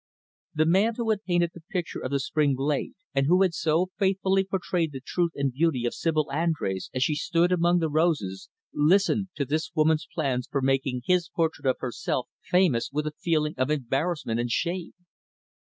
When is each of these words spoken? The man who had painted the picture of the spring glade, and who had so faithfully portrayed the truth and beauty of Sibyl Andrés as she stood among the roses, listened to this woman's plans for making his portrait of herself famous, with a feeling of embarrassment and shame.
The 0.55 0.65
man 0.65 0.93
who 0.95 1.11
had 1.11 1.21
painted 1.25 1.51
the 1.53 1.61
picture 1.69 2.01
of 2.01 2.09
the 2.09 2.19
spring 2.19 2.55
glade, 2.55 2.93
and 3.13 3.27
who 3.27 3.43
had 3.43 3.53
so 3.53 3.91
faithfully 3.99 4.43
portrayed 4.43 4.93
the 4.93 4.99
truth 4.99 5.33
and 5.35 5.53
beauty 5.53 5.85
of 5.85 5.93
Sibyl 5.93 6.25
Andrés 6.33 6.89
as 6.91 7.03
she 7.03 7.13
stood 7.13 7.51
among 7.51 7.77
the 7.77 7.87
roses, 7.87 8.49
listened 8.73 9.27
to 9.35 9.45
this 9.45 9.69
woman's 9.75 10.07
plans 10.11 10.47
for 10.51 10.59
making 10.63 11.03
his 11.05 11.29
portrait 11.29 11.67
of 11.67 11.75
herself 11.81 12.27
famous, 12.41 12.89
with 12.91 13.05
a 13.05 13.13
feeling 13.21 13.53
of 13.59 13.69
embarrassment 13.69 14.39
and 14.39 14.49
shame. 14.49 14.93